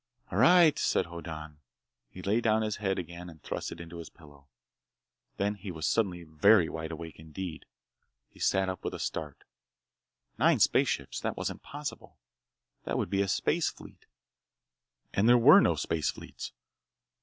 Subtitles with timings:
[0.31, 1.59] "All right," said Hoddan.
[2.09, 4.47] He lay down his head again and thrust it into his pillow.
[5.37, 7.67] Then he was suddenly very wide awake indeed.
[8.27, 9.43] He sat up with a start.
[10.39, 11.19] Nine spaceships?
[11.19, 12.17] That wasn't possible!
[12.83, 14.07] That would be a space fleet!
[15.13, 16.51] And there were no space fleets!